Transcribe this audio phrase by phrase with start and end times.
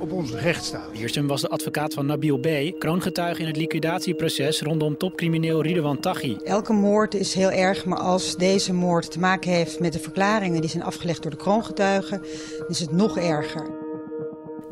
[0.00, 0.90] op ons rechtsstaat.
[0.92, 6.36] Wiersum was de advocaat van Nabil B., kroongetuige in het liquidatieproces rondom topcrimineel Ridwan Taghi.
[6.44, 10.60] Elke moord is heel erg, maar als deze moord te maken heeft met de verklaringen
[10.60, 12.22] die zijn afgelegd door de kroongetuigen,
[12.68, 13.78] is het nog erger.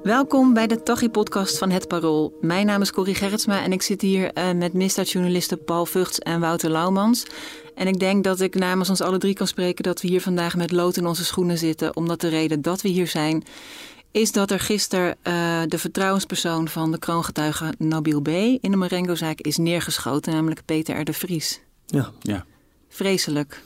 [0.03, 2.33] Welkom bij de Taghi-podcast van Het Parool.
[2.41, 6.41] Mijn naam is Corrie Gerritsma en ik zit hier uh, met misdaadjournalisten Paul Vugts en
[6.41, 7.27] Wouter Laumans.
[7.75, 10.57] En ik denk dat ik namens ons alle drie kan spreken dat we hier vandaag
[10.57, 11.97] met lood in onze schoenen zitten.
[11.97, 13.45] Omdat de reden dat we hier zijn,
[14.11, 18.29] is dat er gisteren uh, de vertrouwenspersoon van de kroongetuige Nabil B.
[18.29, 21.05] in de Marengo-zaak is neergeschoten, namelijk Peter R.
[21.05, 21.61] de Vries.
[21.87, 22.13] Ja.
[22.21, 22.47] ja.
[22.89, 23.63] Vreselijk.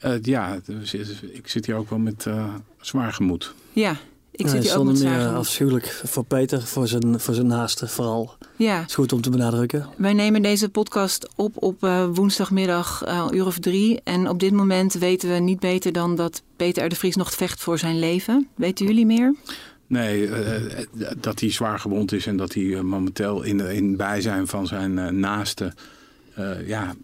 [0.00, 0.60] Uh, ja,
[1.32, 3.54] ik zit hier ook wel met uh, zwaar gemoed.
[3.72, 3.96] Ja,
[4.36, 5.34] ik zit hier ook met gemoed.
[5.34, 8.36] afschuwelijk voor Peter, voor zijn, voor zijn naasten vooral.
[8.56, 8.80] Ja.
[8.80, 9.88] Het is goed om te benadrukken.
[9.96, 14.00] Wij nemen deze podcast op op uh, woensdagmiddag uh, uur of drie.
[14.04, 16.88] En op dit moment weten we niet beter dan dat Peter R.
[16.88, 18.48] de Vries nog vecht voor zijn leven.
[18.54, 19.34] Weten jullie meer?
[19.86, 20.36] Nee, uh,
[21.20, 25.74] dat hij zwaar gewond is en dat hij momenteel in, in bijzijn van zijn naasten
[26.66, 26.94] ja,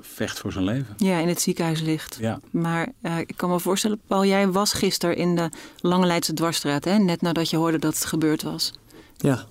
[0.00, 0.94] vecht voor zijn leven.
[0.96, 2.16] Ja, in het ziekenhuis ligt.
[2.20, 2.40] Ja.
[2.50, 2.88] Maar
[3.26, 5.48] ik kan me voorstellen, Paul, jij was gisteren in de
[5.80, 6.98] Lange Leidse Dwarsstraat, hè?
[6.98, 8.72] net nadat je hoorde dat het gebeurd was.
[9.16, 9.46] Ja,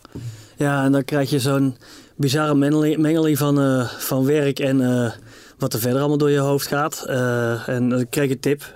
[0.62, 1.78] ja, en dan krijg je zo'n
[2.16, 2.56] bizarre
[2.98, 5.12] mengeling van, uh, van werk en uh,
[5.58, 7.06] wat er verder allemaal door je hoofd gaat.
[7.08, 8.74] Uh, en dan kreeg ik een tip.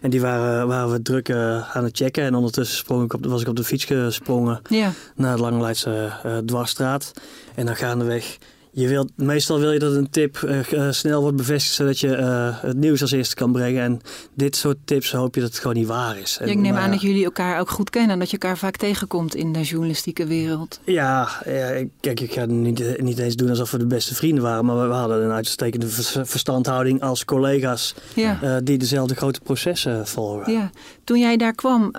[0.00, 2.24] en die waren, waren we druk aan het checken.
[2.24, 4.92] En ondertussen sprong ik op, was ik op de fiets gesprongen ja.
[5.14, 6.12] naar de Langeleidse
[6.46, 7.12] dwarsstraat.
[7.54, 8.38] En dan gaandeweg
[8.74, 10.40] je wilt, meestal wil je dat een tip
[10.72, 13.82] uh, snel wordt bevestigd, zodat je uh, het nieuws als eerste kan brengen.
[13.82, 14.00] En
[14.34, 16.38] dit soort tips hoop je dat het gewoon niet waar is.
[16.40, 18.58] En, ik neem maar, aan dat jullie elkaar ook goed kennen en dat je elkaar
[18.58, 20.80] vaak tegenkomt in de journalistieke wereld.
[20.84, 24.64] Ja, ja kijk, ik ga niet, niet eens doen alsof we de beste vrienden waren,
[24.64, 25.86] maar we, we hadden een uitstekende
[26.24, 28.38] verstandhouding als collega's ja.
[28.42, 30.52] uh, die dezelfde grote processen volgen.
[30.52, 30.70] Ja.
[31.04, 31.92] Toen jij daar kwam,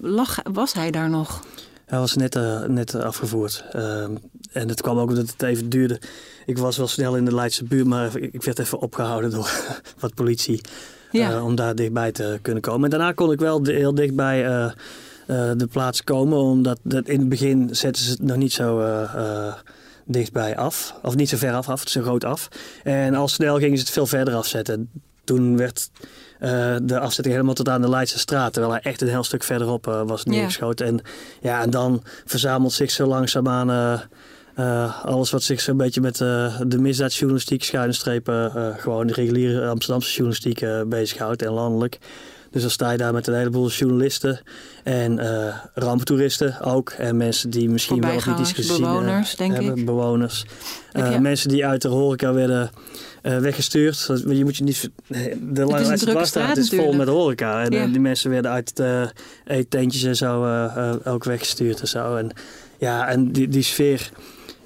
[0.00, 1.44] lag, was hij daar nog?
[1.86, 2.38] Hij was net,
[2.68, 3.64] net afgevoerd.
[4.54, 6.00] Uh, en het kwam ook omdat het even duurde.
[6.46, 9.50] Ik was wel snel in de Leidse buurt, maar ik werd even opgehouden door
[10.00, 10.60] wat politie.
[11.10, 11.30] Ja.
[11.30, 12.84] Uh, om daar dichtbij te kunnen komen.
[12.84, 14.42] En daarna kon ik wel heel dichtbij
[15.56, 16.38] de plaats komen.
[16.38, 18.80] Omdat dat in het begin zetten ze het nog niet zo
[20.04, 20.94] dichtbij af.
[21.02, 22.48] Of niet zo ver af, af zo groot af.
[22.82, 24.90] En al snel gingen ze het veel verder afzetten.
[25.24, 25.90] Toen werd
[26.40, 28.52] uh, de afzetting helemaal tot aan de Leidse straat.
[28.52, 30.86] Terwijl hij echt een heel stuk verderop uh, was neergeschoten.
[30.86, 30.92] Ja.
[30.92, 31.00] En,
[31.40, 34.00] ja, en dan verzamelt zich zo langzaamaan
[34.58, 40.10] uh, alles wat zich zo'n beetje met de misdaadjournalistiek, schuine strepen, gewoon de reguliere Amsterdamse
[40.10, 41.98] journalistiek bezighoudt en landelijk.
[42.50, 44.40] Dus dan sta je daar met een heleboel journalisten
[44.84, 45.20] en
[45.74, 46.90] ramptoeristen ook.
[46.90, 49.76] En mensen die misschien wel niet iets gezien bewoners, denk hebben.
[49.76, 49.84] Ik.
[49.84, 50.44] Bewoners.
[50.92, 52.70] Uh, mensen die uit de horeca werden
[53.22, 54.10] weggestuurd.
[54.26, 54.90] Je moet je niet.
[55.40, 57.62] De Langlijnse Dwarsstraat is vol met horeca.
[57.62, 57.86] En ja.
[57.86, 59.10] die mensen werden uit de
[59.44, 60.44] eetentjes en zo
[61.04, 62.16] ook weggestuurd en zo.
[62.16, 62.30] En
[62.78, 64.10] ja, en die, die sfeer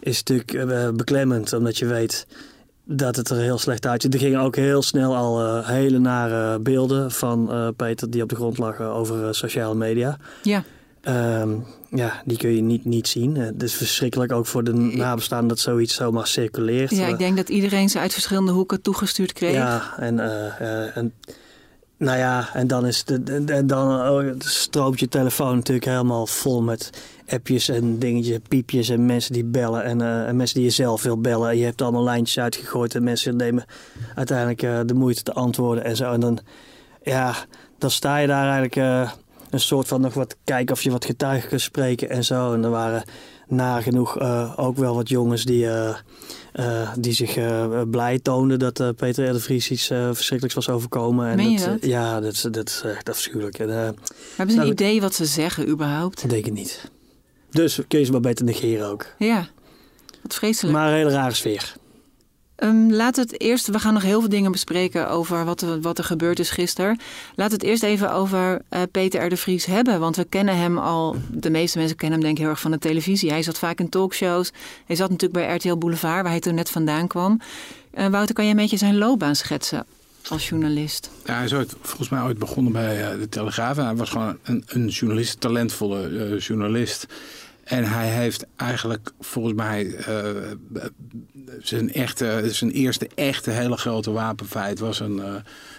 [0.01, 2.27] is natuurlijk beklemmend, omdat je weet
[2.85, 4.15] dat het er heel slecht uitziet.
[4.15, 8.29] Er gingen ook heel snel al uh, hele nare beelden van uh, Peter die op
[8.29, 10.19] de grond lag over uh, sociale media.
[10.43, 10.65] Ja.
[11.41, 13.37] Um, ja, die kun je niet, niet zien.
[13.37, 16.91] Het is verschrikkelijk ook voor de nabestaanden dat zoiets zomaar circuleert.
[16.91, 19.53] Ja, ik denk dat iedereen ze uit verschillende hoeken toegestuurd kreeg.
[19.53, 20.21] Ja, en,
[20.95, 21.13] en
[21.97, 26.63] nou ja, en dan, is de, en dan oh, stroomt je telefoon natuurlijk helemaal vol
[26.63, 26.91] met
[27.29, 31.03] appjes en dingetjes, piepjes en mensen die bellen en, uh, en mensen die je zelf
[31.03, 31.51] wil bellen.
[31.51, 33.65] En je hebt allemaal lijntjes uitgegooid en mensen nemen
[34.15, 36.13] uiteindelijk uh, de moeite te antwoorden en zo.
[36.13, 36.39] En dan,
[37.03, 37.35] ja,
[37.79, 39.11] dan sta je daar eigenlijk uh,
[39.51, 42.53] een soort van nog wat kijken of je wat getuigen kunt spreken en zo.
[42.53, 43.03] En er waren
[43.47, 44.21] nagenoeg
[44.57, 45.69] ook wel wat jongens die,
[46.99, 47.39] die zich
[47.91, 49.33] blij toonden dat Peter R.
[49.33, 51.29] de Vries iets verschrikkelijks was overkomen.
[51.29, 51.85] En Meen dat, je dat?
[51.85, 53.59] ja, dat, dat is echt afschuwelijk.
[53.59, 53.95] En, Hebben
[54.37, 56.21] ze een nou, idee wat ze zeggen überhaupt?
[56.21, 56.91] Dat denk ik niet.
[57.51, 59.07] Dus kun je ze maar beter negeren ook.
[59.19, 59.49] Ja,
[60.23, 60.77] wat vreselijk.
[60.77, 61.77] Maar een hele rare sfeer.
[62.63, 65.99] Um, laat het eerst, we gaan nog heel veel dingen bespreken over wat er, wat
[65.99, 67.01] er gebeurd is gisteren.
[67.35, 69.29] Laat het eerst even over uh, Peter R.
[69.29, 70.01] de Vries hebben.
[70.01, 72.71] Want we kennen hem al, de meeste mensen kennen hem denk ik heel erg van
[72.71, 73.31] de televisie.
[73.31, 74.53] Hij zat vaak in talkshows.
[74.87, 77.41] Hij zat natuurlijk bij RTL Boulevard, waar hij toen net vandaan kwam.
[77.95, 79.87] Uh, Wouter, kan jij een beetje zijn loopbaan schetsen
[80.31, 81.11] als journalist?
[81.25, 83.77] Ja, hij is ooit, volgens mij ooit begonnen bij uh, de Telegraaf.
[83.77, 87.07] Hij was gewoon een, een journalist, talentvolle journalist.
[87.69, 89.97] En hij heeft eigenlijk volgens mij
[91.61, 95.23] zijn, echte, zijn eerste echte hele grote wapenfeit was, een,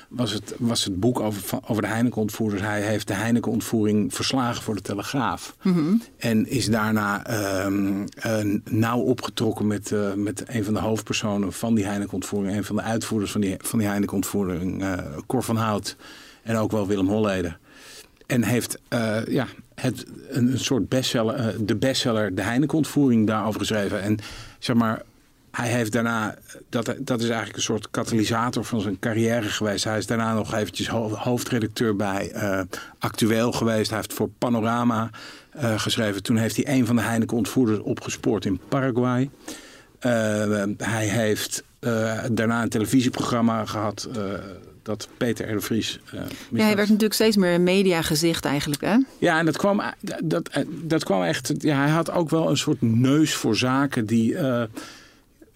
[0.10, 2.62] was, het, was het boek over, over de Heineken-ontvoerders.
[2.62, 5.56] Hij heeft de Heineken-ontvoering verslagen voor de Telegraaf.
[5.62, 5.96] Mhm.
[6.18, 12.58] En is daarna ehm, nauw opgetrokken met, met een van de hoofdpersonen van die Heineken-ontvoering.
[12.58, 14.86] Een van de uitvoerders van die, van die Heineken-ontvoering,
[15.28, 15.96] Cor van Hout.
[16.44, 17.60] En ook wel Willem Holleder.
[18.26, 18.80] En heeft
[19.28, 19.48] ja,
[19.80, 24.02] het, een, een soort bestseller, de bestseller De Heineken-ontvoering daarover geschreven.
[24.02, 24.18] En
[24.60, 25.02] zeg maar,
[25.52, 26.36] hij heeft daarna,
[26.70, 29.84] dat, dat is eigenlijk een soort katalysator van zijn carrière geweest.
[29.84, 32.62] Hij is daarna nog eventjes hoofdredacteur bij uh,
[33.00, 33.90] Actueel geweest.
[33.90, 35.10] Hij heeft voor Panorama
[35.56, 36.24] uh, geschreven.
[36.24, 39.30] Toen heeft hij een van de Heineken-ontvoerders opgespoord in Paraguay.
[40.78, 41.64] Hij heeft
[42.32, 44.10] daarna een televisieprogramma gehad
[44.84, 45.54] dat Peter R.
[45.54, 46.00] de Vries.
[46.14, 46.22] Uh,
[46.52, 48.98] ja, hij werd natuurlijk steeds meer een mediagezicht eigenlijk, hè?
[49.18, 49.82] Ja, en dat kwam,
[50.24, 50.50] dat,
[50.84, 51.54] dat kwam echt.
[51.58, 54.64] Ja, hij had ook wel een soort neus voor zaken die, uh,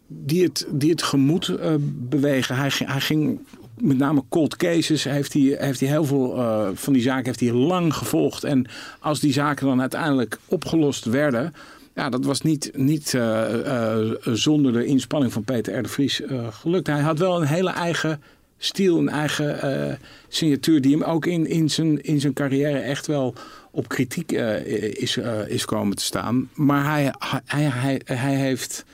[0.08, 2.56] die, het, die het gemoed uh, bewegen.
[2.56, 3.40] Hij, hij ging
[3.78, 7.40] met name cold cases heeft hij, heeft hij heel veel uh, van die zaken heeft
[7.40, 8.44] hij lang gevolgd.
[8.44, 8.66] En
[9.00, 11.54] als die zaken dan uiteindelijk opgelost werden.
[11.96, 13.22] Ja, dat was niet, niet uh,
[13.66, 15.84] uh, zonder de inspanning van Peter R.
[15.84, 16.88] de Vries gelukt.
[16.88, 18.22] Hij had wel een hele eigen
[18.66, 19.94] stiel, een eigen uh,
[20.28, 23.34] signatuur die hem ook in, in, zijn, in zijn carrière echt wel
[23.72, 24.66] op kritiek uh,
[25.02, 26.50] is, uh, is komen te staan.
[26.54, 27.14] Maar hij,
[27.46, 28.86] hij, hij, hij heeft,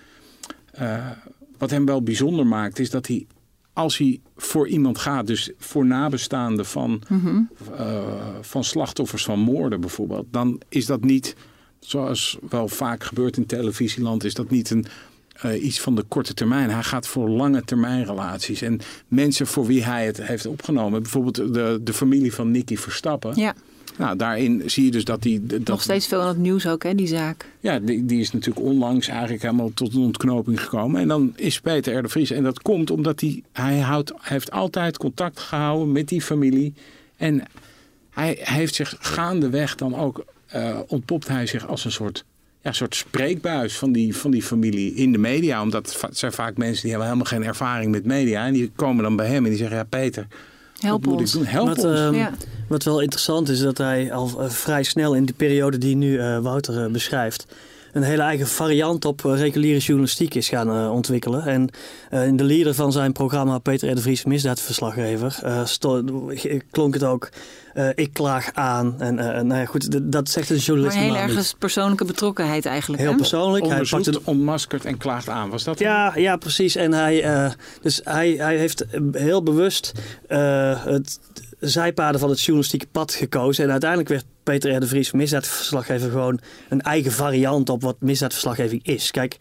[1.58, 3.26] wat hem wel bijzonder maakt, is dat hij
[3.74, 7.50] als hij voor iemand gaat, dus voor nabestaanden van, mm -hmm.
[8.42, 11.36] van slachtoffers van moorden bijvoorbeeld, dan is dat niet,
[11.80, 14.86] zoals wel vaak gebeurt in televisieland, is dat niet een
[15.46, 16.70] uh, iets van de korte termijn.
[16.70, 18.62] Hij gaat voor lange termijn relaties.
[18.62, 21.02] En mensen voor wie hij het heeft opgenomen.
[21.02, 23.32] Bijvoorbeeld de, de familie van Nicky Verstappen.
[23.36, 23.54] Ja.
[23.98, 25.46] Nou, daarin zie je dus dat die...
[25.46, 27.46] Dat, Nog steeds veel in het nieuws ook, hè, die zaak.
[27.60, 31.02] Ja, die, die is natuurlijk onlangs eigenlijk helemaal tot een ontknoping gekomen.
[31.02, 32.02] En dan is Peter R.
[32.02, 32.32] de Vries.
[32.32, 36.74] En dat komt omdat hij, hij houdt, heeft altijd contact gehouden met die familie.
[37.18, 37.44] En
[38.10, 40.26] hij, hij heeft zich gaandeweg dan ook...
[40.56, 42.26] Uh, ontpopt hij zich als een soort
[42.70, 45.62] ja, soort spreekbuis van die, van die familie in de media.
[45.62, 48.46] Omdat het zijn vaak mensen die hebben helemaal geen ervaring met media.
[48.46, 50.28] En die komen dan bij hem en die zeggen, ja Peter,
[50.80, 51.34] Help wat moet ons.
[51.34, 51.48] ik doen?
[51.50, 52.00] Help wat, ons.
[52.00, 52.32] ehm, Ja.
[52.68, 56.12] wat wel interessant is, dat hij al uh, vrij snel in de periode die nu
[56.14, 57.46] uh, Wouter uh, beschrijft,
[57.92, 61.46] een hele eigen variant op reguliere journalistiek is gaan ontwikkelen.
[61.46, 61.70] En
[62.28, 63.96] in de leader van zijn programma, Peter R.
[63.96, 65.40] de Vries, misdaadverslaggever,
[66.72, 67.30] klonk het ook
[67.96, 68.96] ik klaag aan.
[69.00, 73.02] En nou ja, goed, dat zegt een journalist Maar heel ergens persoonlijke betrokkenheid eigenlijk.
[73.02, 73.18] Heel hè?
[73.18, 73.68] persoonlijk.
[73.68, 75.50] Hij pakt een onmaskert en klaagt aan.
[75.50, 76.76] Was dat Ja, ja, precies.
[76.76, 77.52] En hij, uh,
[77.82, 79.92] dus hij, hij heeft heel bewust
[80.30, 81.20] uh, het
[81.60, 83.64] zijpaden van het journalistieke pad gekozen.
[83.64, 84.80] En uiteindelijk werd Peter R.
[84.80, 86.40] de Vries misdaadverslaggever gewoon
[86.70, 89.12] een eigen variant op wat misdaadverslaggeving is.
[89.12, 89.38] Kijk,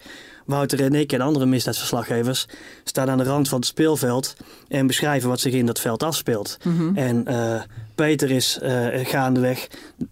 [0.49, 2.45] Wouter en ik en andere misdaadverslaggevers
[2.83, 4.33] staan aan de rand van het speelveld
[4.67, 6.57] en beschrijven wat zich in dat veld afspeelt.
[6.63, 6.95] Mhm.
[6.95, 7.61] En uh,
[7.95, 9.67] Peter is uh, gaandeweg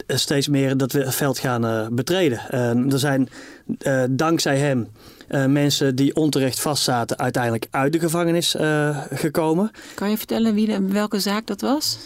[0.08, 2.42] steeds meer dat veld gaan uh, betreden.
[2.52, 3.30] Uh, er zijn
[4.10, 4.88] dankzij hem
[5.48, 8.56] mensen die onterecht vastzaten uiteindelijk uit de gevangenis
[9.12, 9.72] gekomen.
[9.94, 11.98] Kan je vertellen wie de, welke zaak dat was?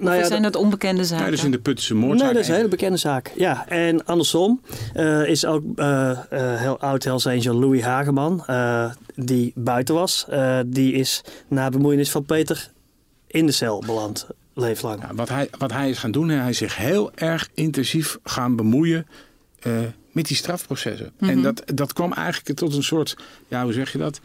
[0.00, 1.24] Nou of zijn dat onbekende zaken?
[1.24, 2.24] Ja, dus in de Puttense moordzaak.
[2.24, 3.32] Nee, dat is een hele bekende zaak.
[3.36, 4.60] Ja, en andersom
[4.96, 8.44] uh, is ook uh, uh, heel oud Hells Angel Louis Hageman,
[9.14, 10.26] die buiten was.
[10.66, 12.70] die is na bemoeienis van Peter
[13.26, 15.02] in de cel beland, leeflang.
[15.02, 18.56] Ja, wat, hij, wat hij is gaan doen, hij is zich heel erg intensief gaan
[18.56, 19.06] bemoeien
[20.12, 21.12] met die strafprocessen.
[21.18, 21.30] Mhm.
[21.30, 23.16] En dat, dat kwam eigenlijk tot een soort,
[23.48, 24.20] ja, hoe zeg je dat?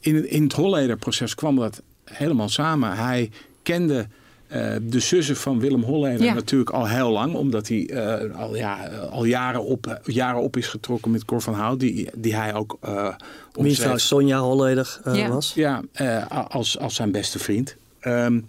[0.00, 1.82] in, in het Holleder-proces kwam dat
[2.12, 2.96] helemaal samen.
[2.96, 3.30] Hij
[3.62, 4.06] kende
[4.52, 6.34] uh, de zussen van Willem Holleder Ja.
[6.34, 7.34] natuurlijk al heel lang.
[7.34, 11.54] Omdat hij uh, al, ja, al jaren, op, jaren op is getrokken met Cor van
[11.54, 11.80] Hout.
[11.80, 13.14] Die, die hij ook uh,
[13.52, 15.28] Wiens vrouw Sonja Holleder uh, Ja.
[15.28, 15.52] was.
[15.54, 17.76] Ja, uh, als, als zijn beste vriend.
[18.02, 18.46] Um,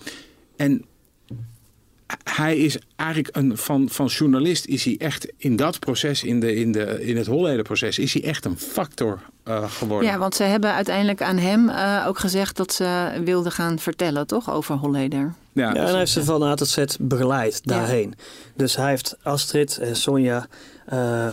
[0.56, 0.86] en
[2.24, 6.56] hij is eigenlijk een, van, van journalist is hij echt in dat proces, in, de,
[6.56, 10.10] in, de, in het Holleder-proces, is hij echt een factor uh, geworden.
[10.10, 14.28] Ja, want ze hebben uiteindelijk aan hem uh, ook gezegd dat ze wilden gaan vertellen,
[14.28, 15.34] toch, over Holleder?
[15.54, 18.14] Ja, ja en hij heeft ze van A tot Z begeleid daarheen.
[18.18, 18.24] Ja.
[18.56, 20.48] Dus hij heeft Astrid en Sonja
[20.94, 21.28] uh,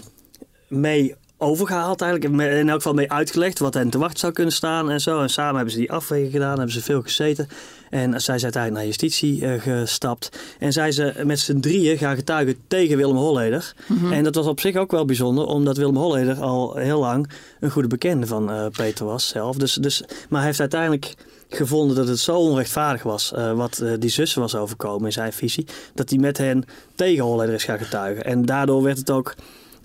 [0.68, 2.42] mee overgehaald eigenlijk.
[2.42, 5.22] In elk geval mee uitgelegd wat hen te wachten zou kunnen staan en zo.
[5.22, 7.48] En samen hebben ze die afweging gedaan, hebben ze veel gezeten.
[7.90, 10.38] En zij is uiteindelijk naar justitie uh, gestapt.
[10.58, 13.74] En zij ze met z'n drieën gaan getuigen tegen Willem Holleder.
[13.86, 14.12] Mhm.
[14.12, 17.70] En dat was op zich ook wel bijzonder, omdat Willem Holleder al heel lang een
[17.70, 19.56] goede bekende van uh, Peter was zelf.
[19.56, 21.14] Dus, dus, maar hij heeft uiteindelijk
[21.48, 25.66] gevonden dat het zo onrechtvaardig was uh, wat die zussen was overkomen in zijn visie,
[25.94, 26.64] dat hij met hen
[26.94, 28.24] tegen Holleder is gaan getuigen.
[28.24, 29.34] En daardoor werd het ook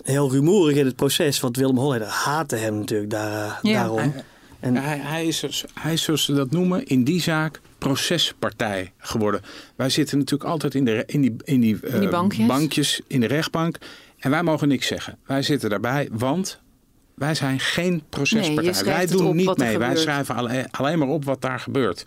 [0.02, 1.40] heel rumoerig in het proces.
[1.40, 3.72] Want Willem Holleder haatte hem natuurlijk daar, ja.
[3.72, 3.98] daarom.
[3.98, 4.12] Hij,
[4.60, 9.42] en, hij, hij, is, hij is, zoals ze dat noemen, in die zaak procespartij geworden.
[9.76, 12.46] Wij zitten natuurlijk altijd in, de, in die, in die, in die bankjes.
[12.46, 13.78] bankjes in de rechtbank.
[14.18, 15.18] En wij mogen niks zeggen.
[15.26, 16.60] Wij zitten daarbij, want
[17.14, 18.84] wij zijn geen procespartij.
[18.84, 19.78] wij doen niet mee.
[19.78, 22.06] Wij schrijven alleen, alleen maar op wat daar gebeurt.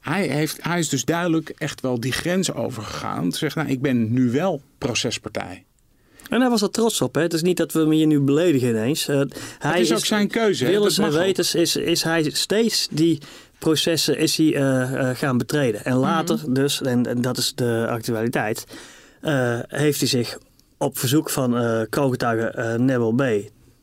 [0.00, 3.30] Hij, heeft, hij is dus duidelijk echt wel die grens overgegaan.
[3.30, 5.64] Te zeggen, nou, ik ben nu wel procespartij.
[6.28, 7.14] En hij was er trots op.
[7.14, 7.22] Hè?
[7.22, 9.08] Het is niet dat we hem hier nu beledigen ineens.
[9.08, 9.22] Uh,
[9.58, 10.66] hij is ook zijn keuze.
[10.66, 13.18] Willens en wetens is, is hij steeds die
[13.64, 15.84] processen is hij, uh, uh, gaan betreden.
[15.84, 16.52] En later mhm.
[16.52, 18.64] dus, en, en, dat is de actualiteit,
[19.68, 20.38] heeft hij zich
[20.78, 23.22] op verzoek van uh, kroongetuige Nebel B.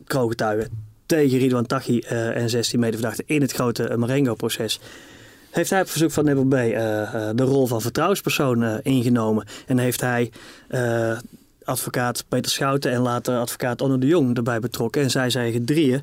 [0.05, 0.67] kroongetuige
[1.05, 4.79] tegen Ridwan Taghi en 16 medeverdachten in het grote Marengo-proces
[5.51, 6.51] heeft hij op verzoek van Nebel B.
[7.35, 9.45] de rol van vertrouwenspersoon ingenomen.
[9.67, 10.31] En heeft hij
[11.63, 15.01] advocaat Peter Schouten en later advocaat Onno de Jong erbij betrokken.
[15.01, 16.01] En zij zijn drieën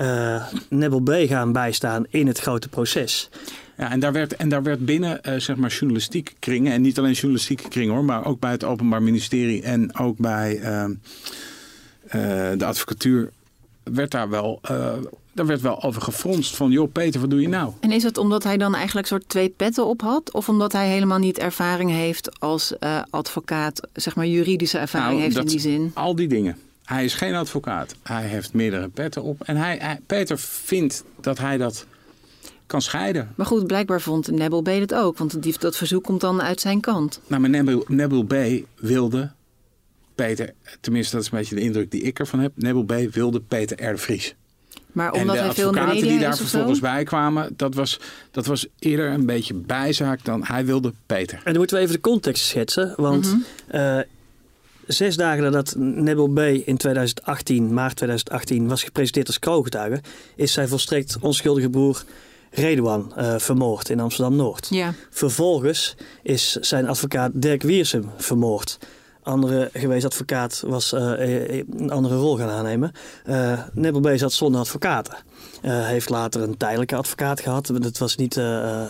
[0.00, 3.28] uh, Nebel B gaan bijstaan in het grote proces.
[3.76, 6.98] Ja, en daar werd, en daar werd binnen uh, zeg maar journalistieke kringen, en niet
[6.98, 10.84] alleen journalistieke kringen hoor, maar ook bij het Openbaar Ministerie en ook bij uh,
[12.58, 13.30] de advocatuur,
[13.82, 14.60] werd daar wel
[15.32, 17.72] daar werd wel over gefronst van, joh Peter, wat doe je nou?
[17.80, 20.32] En is het omdat hij dan eigenlijk soort twee petten op had?
[20.32, 25.22] Of omdat hij helemaal niet ervaring heeft als uh, advocaat, zeg maar juridische ervaring nou,
[25.22, 25.90] heeft in die zin?
[25.94, 26.56] Al die dingen.
[26.90, 27.94] Hij is geen advocaat.
[28.02, 29.42] Hij heeft meerdere petten op.
[29.42, 31.86] En hij, Peter vindt dat hij dat
[32.66, 33.32] kan scheiden.
[33.36, 35.18] Maar goed, blijkbaar vond Nebel B het ook.
[35.18, 37.20] Want die, dat verzoek komt dan uit zijn kant.
[37.26, 38.34] Nou, maar Nebel, Nebel B
[38.76, 39.30] wilde
[40.14, 40.52] Peter...
[40.80, 42.52] Tenminste, dat is een beetje de indruk die ik ervan heb.
[42.54, 43.92] Nebel B wilde Peter R.
[43.92, 44.34] de Vries.
[44.92, 48.46] Maar omdat en de hij veel advocaten die daar vervolgens bij kwamen, dat was, dat
[48.46, 51.36] was eerder een beetje bijzaak dan hij wilde Peter.
[51.36, 52.94] En dan moeten we even de context schetsen.
[52.96, 53.98] Want eh,
[54.92, 60.00] zes dagen nadat Nebel B in 2018, maart 2018, was gepresenteerd als kroongetuige,
[60.36, 62.04] is zijn volstrekt onschuldige broer
[62.50, 64.66] Redouan uh, vermoord in Amsterdam-Noord.
[64.70, 64.94] Ja.
[65.10, 68.78] Vervolgens is zijn advocaat Dirk Wiersum vermoord
[69.30, 72.92] andere geweest advocaat was uh, een andere rol gaan aannemen.
[73.28, 75.16] Uh, Nebel B zat zonder advocaten.
[75.62, 77.70] Uh, heeft later een tijdelijke advocaat gehad.
[77.74, 78.40] Dat was niet,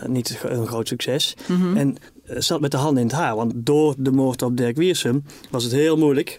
[0.07, 1.37] niet een groot succes.
[1.47, 1.77] Mhm.
[1.77, 3.37] En zat met de handen in het haar.
[3.37, 6.39] Want door de moord op Dirk Wiersum was het heel moeilijk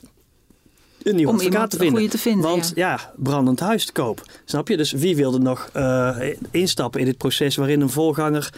[1.03, 2.10] een nieuwe advocaat te vinden.
[2.10, 2.50] te vinden.
[2.50, 3.13] Want ja.
[3.15, 4.22] brandend huis te koop.
[4.46, 4.77] Snap je?
[4.77, 5.72] Dus wie wilde nog
[6.51, 8.53] instappen in dit proces waarin een voorganger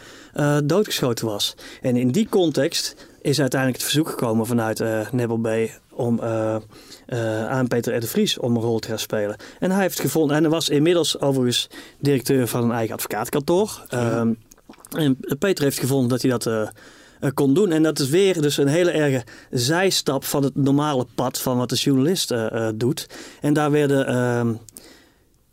[0.63, 1.55] doodgeschoten was?
[1.81, 6.55] En in die context is uiteindelijk het verzoek gekomen vanuit uh, Nebel om uh,
[7.07, 7.99] uh, aan Peter R.
[7.99, 9.35] de Vries om een rol te gaan spelen.
[9.59, 13.85] En hij heeft gevonden, en hij was inmiddels overigens directeur van een eigen advocaatkantoor.
[13.87, 14.33] Ehm,
[14.97, 16.71] en Peter heeft gevonden dat hij dat
[17.33, 17.71] kon doen.
[17.71, 21.69] En dat is weer dus een hele erge zijstap van het normale pad van wat
[21.69, 22.33] de journalist
[22.75, 23.07] doet.
[23.41, 24.07] En daar werden.
[24.07, 24.53] Ehm,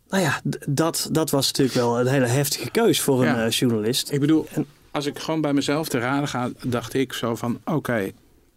[0.09, 4.11] nou ja, dat, dat was natuurlijk wel een hele heftige keus voor een journalist.
[4.11, 4.47] Ik bedoel,
[4.91, 8.11] als ik gewoon bij mezelf te raden ga, dacht ik zo van: oké,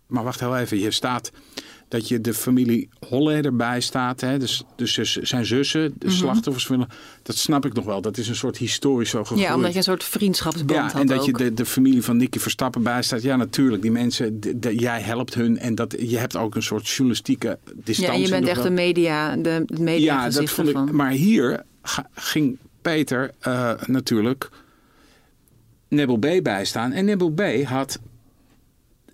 [0.07, 0.79] maar wacht heel even.
[0.79, 1.31] Je staat
[1.93, 4.21] dat je de familie Holleder bij staat.
[4.21, 4.39] Hè?
[4.39, 6.69] Dus, dus zijn zussen, de mm slachtoffers.
[7.23, 8.01] Dat snap ik nog wel.
[8.01, 9.43] Dat is een soort historisch zo gegroeid.
[9.43, 12.17] Ja, omdat je een soort vriendschapsband ja, had en dat je de, de familie van
[12.17, 13.21] Nicky Verstappen bij staat.
[13.21, 13.81] Ja, natuurlijk.
[13.81, 15.57] Die mensen, de, jij helpt hun.
[15.59, 18.17] En dat, je hebt ook een soort journalistieke distantie.
[18.17, 20.91] Ja, je bent echt de media, de media Ja, dat vond ik.
[20.91, 21.63] Maar hier
[22.13, 24.49] ging Peter uh, natuurlijk
[25.95, 26.91] Nebel B bijstaan.
[26.91, 27.99] En Nebel B had,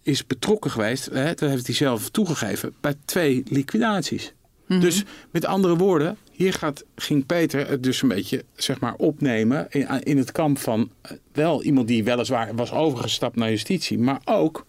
[0.03, 4.33] is betrokken geweest, hè, dat heeft hij zelf toegegeven, bij twee liquidaties.
[4.65, 4.79] Mhm.
[4.79, 9.67] Dus met andere woorden, hier gaat, ging Peter het dus een beetje zeg maar, opnemen
[9.69, 14.21] in, in het kamp van eh, wel iemand die weliswaar was overgestapt naar justitie, maar
[14.25, 14.65] ook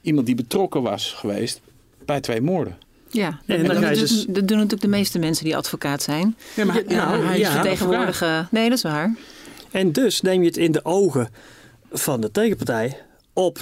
[0.00, 1.60] iemand die betrokken was geweest
[2.04, 2.78] bij twee moorden.
[3.10, 4.24] Ja, en dat, dus...
[4.24, 6.36] doen natuurlijk de meeste mensen die advocaat zijn.
[6.54, 8.48] Ja, maar hij, nou, hij is vertegenwoordiger.
[8.50, 9.14] Nee, dat is waar.
[9.72, 11.28] En dus neem je het in de ogen
[11.90, 12.96] van de tegenpartij
[13.32, 13.58] op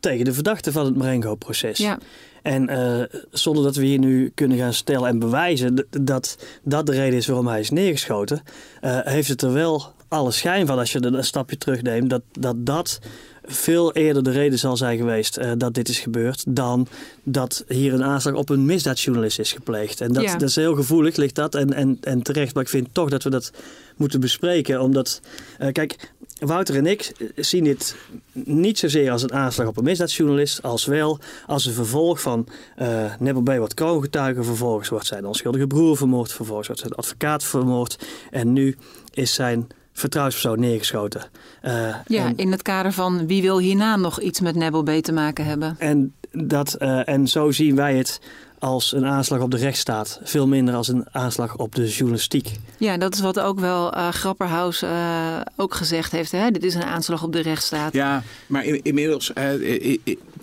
[0.00, 1.78] tegen de verdachte van het Marengo-proces.
[1.78, 1.98] Ja.
[2.42, 6.92] En uh, zonder dat we hier nu kunnen gaan stellen en bewijzen dat dat de
[6.92, 8.42] reden is waarom hij is neergeschoten,
[8.84, 12.66] uh, heeft het er wel alle schijn van, als je een stapje terugneemt, dat dat,
[12.66, 12.98] dat
[13.44, 16.86] veel eerder de reden zal zijn geweest uh, dat dit is gebeurd dan
[17.22, 20.00] dat hier een aanslag op een misdaadjournalist is gepleegd.
[20.00, 21.54] En dat, dat is heel gevoelig, ligt dat.
[21.54, 23.52] En, en, en terecht, maar ik vind toch dat we dat
[23.96, 24.80] moeten bespreken.
[24.80, 25.20] Omdat,
[25.60, 27.96] uh, kijk, Wouter en ik zien dit
[28.32, 32.48] niet zozeer als een aanslag op een misdaadjournalist, als wel als een vervolg van
[32.80, 33.48] uh, Nebel B.
[33.48, 34.44] wat kroongetuigen.
[34.44, 37.98] Vervolgens wordt zijn onschuldige broer vermoord, vervolgens wordt zijn advocaat vermoord.
[38.30, 38.76] En nu
[39.14, 41.22] is zijn vertrouwenspersoon neergeschoten.
[41.62, 44.90] Uh, ja, in het kader van wie wil hierna nog iets met Nebel B.
[44.90, 45.76] te maken hebben.
[45.78, 48.20] En, dat, uh, en zo zien wij het
[48.58, 50.20] als een aanslag op de rechtsstaat.
[50.22, 52.50] Veel minder als een aanslag op de journalistiek.
[52.76, 56.32] Ja, dat is wat ook wel uh, Grapperhaus uh, ook gezegd heeft.
[56.32, 56.50] Hè?
[56.50, 57.92] Dit is een aanslag op de rechtsstaat.
[57.92, 59.98] Ja, maar in, inmiddels uh,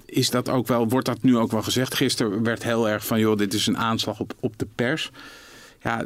[0.06, 1.96] is dat ook wel, wordt dat nu ook wel gezegd.
[1.96, 5.12] Gisteren werd heel erg van, joh, dit is een aanslag op, op de pers.
[5.82, 6.06] Ja,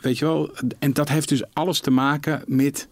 [0.00, 0.50] weet je wel.
[0.78, 2.88] En dat heeft dus alles te maken met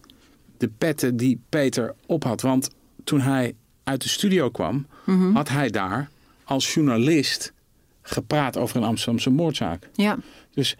[0.57, 2.41] de petten die Peter op had.
[2.41, 2.69] Want
[3.03, 5.35] toen hij uit de studio kwam, mm -hmm.
[5.35, 6.09] had hij daar
[6.43, 7.53] als journalist
[8.01, 9.89] gepraat over een Amsterdamse moordzaak.
[9.93, 10.17] Ja.
[10.53, 10.75] Dus,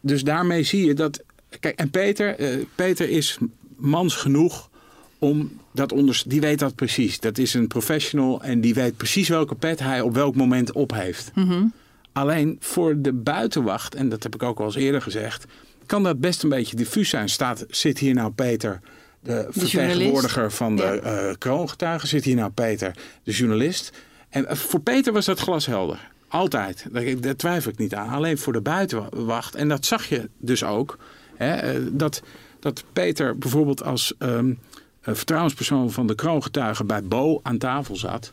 [0.00, 1.22] dus daarmee zie je dat.
[1.60, 3.38] Kijk, en Peter, uh, Peter is
[3.76, 4.70] mans genoeg
[5.18, 6.22] om dat onder.
[6.26, 7.20] Die weet dat precies.
[7.20, 10.92] Dat is een professional en die weet precies welke pet hij op welk moment op
[10.92, 11.30] heeft.
[11.34, 11.72] Mm -hmm.
[12.14, 15.44] Alleen voor de buitenwacht, en dat heb ik ook al eens eerder gezegd,
[15.86, 17.28] kan dat best een beetje diffuus zijn.
[17.28, 18.80] Staat, zit hier nou Peter,
[19.20, 21.28] de, de vertegenwoordiger van de ja.
[21.28, 22.08] uh, kroongetuigen?
[22.08, 23.92] Zit hier nou Peter, de journalist?
[24.28, 26.10] En voor Peter was dat glashelder.
[26.28, 26.86] Altijd.
[26.92, 28.08] Daar, daar, twijfel ik niet aan.
[28.08, 29.54] Alleen voor de buitenwacht.
[29.54, 30.98] En dat zag je dus ook.
[31.36, 32.22] Hè, dat,
[32.60, 34.58] dat Peter bijvoorbeeld als um,
[35.00, 38.32] vertrouwenspersoon van de kroongetuigen bij Bo aan tafel zat.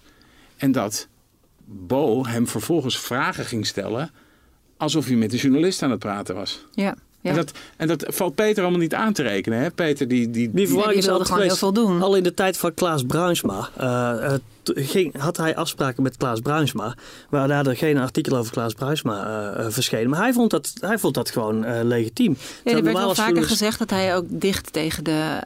[0.58, 1.08] En dat
[1.74, 4.12] Bo hem vervolgens vragen ging stellen.
[4.78, 6.66] Alsof hij met de journalist aan het praten was.
[6.72, 6.96] Ja.
[7.22, 7.30] Ja.
[7.30, 9.60] En, dat, en dat valt Peter allemaal niet aan te rekenen.
[9.60, 9.72] Hè?
[9.72, 12.02] Peter die, die, die verwarring is altijd gewoon heel veel doen.
[12.02, 16.96] Al in de tijd van Klaas Bruinsma uh, ging, had hij afspraken met Klaas Bruinsma.
[17.30, 20.10] Waar daar er geen artikel over Klaas Bruinsma uh, verscheen.
[20.10, 22.38] Maar hij vond dat, hij vond dat gewoon uh, legitiem.
[22.64, 25.40] Ja, er werd wel vaker gezegd dat hij ook dicht tegen de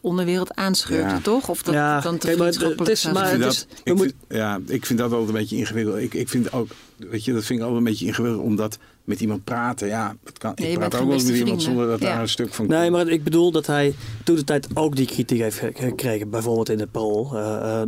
[0.00, 1.20] onderwereld aanscheurde, ja.
[1.22, 1.48] toch?
[1.48, 4.00] Of dat ja, dan te het is, maar ik het is, ik moet...
[4.02, 5.98] vind, ja, ik vind dat altijd een beetje ingewikkeld.
[5.98, 9.20] Ik, ik vind ook, weet je, dat vind ik altijd een beetje ingewikkeld omdat met
[9.20, 9.88] iemand praten.
[9.88, 12.06] Ja, het kan, ik praat ook wel eens met iemand zonder dat ja.
[12.06, 13.94] daar een stuk van Nee, maar ik bedoel dat hij
[14.24, 16.30] toen de tijd ook die kritiek heeft gekregen.
[16.30, 17.30] Bijvoorbeeld in het parool.
[17.34, 17.82] Uh,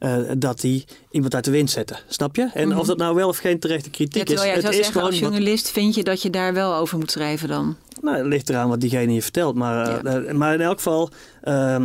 [0.00, 1.96] uh, dat hij iemand uit de wind zette.
[2.08, 2.50] Snap je?
[2.54, 2.80] En mm -hmm.
[2.80, 4.42] of dat nou wel of geen terechte kritiek ja, is.
[4.42, 7.10] Jij het is zeggen, gewoon als journalist vind je dat je daar wel over moet
[7.10, 7.76] schrijven dan?
[8.00, 9.54] Nou, het ligt eraan wat diegene je vertelt.
[9.54, 10.32] Maar, ja.
[10.32, 11.10] maar in elk geval...
[11.44, 11.84] Uh,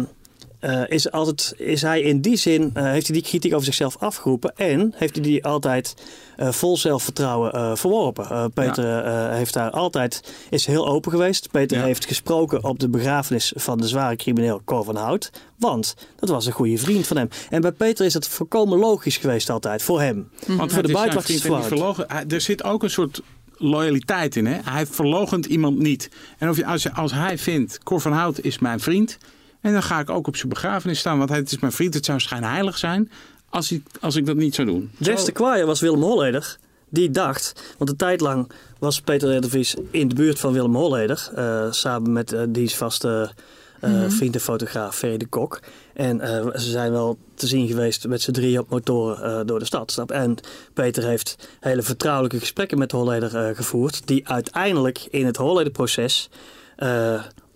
[0.61, 3.97] uh, is, altijd, is hij in die zin, uh, heeft hij die kritiek over zichzelf
[3.97, 5.93] afgeroepen en heeft hij die altijd
[6.37, 8.51] uh, vol zelfvertrouwen verworpen.
[8.53, 9.29] Peter ja.
[9.29, 11.51] heeft daar altijd, is heel open geweest.
[11.51, 11.83] Peter ja.
[11.83, 16.45] heeft gesproken op de begrafenis van de zware crimineel Cor van Hout, want dat was
[16.45, 17.29] een goede vriend van hem.
[17.49, 20.29] En bij Peter is het volkomen logisch geweest altijd, voor hem.
[20.47, 22.29] Want voor de buitenwacht is het verlogen.
[22.29, 23.21] Er zit ook een soort
[23.57, 24.45] loyaliteit in.
[24.45, 24.57] Hè?
[24.63, 26.09] Hij verlogent iemand niet.
[26.37, 29.17] En of je, als, als hij vindt, Cor van Hout is mijn vriend...
[29.61, 31.93] En dan ga ik ook op zijn begrafenis staan, want het is mijn vriend.
[31.93, 33.11] Het zou schijnheilig zijn
[33.49, 34.91] als ik, als ik dat niet zou doen.
[34.97, 36.57] Des te kwaaier was Willem Holleder.
[36.89, 40.75] Die dacht, want een tijd lang was Peter de Vries in de buurt van Willem
[40.75, 41.29] Holleder.
[41.37, 43.31] Uh, samen met uh, die vaste
[43.83, 44.11] uh, mm-hmm.
[44.11, 45.59] vriend en fotograaf Ferry de Kok.
[45.93, 46.19] En
[46.59, 49.91] ze zijn wel te zien geweest met z'n drieën op motoren door de stad.
[49.91, 50.11] Snap?
[50.11, 50.37] En
[50.73, 54.07] Peter heeft hele vertrouwelijke gesprekken met Holleder gevoerd.
[54.07, 56.29] Die uiteindelijk in het Holleder-proces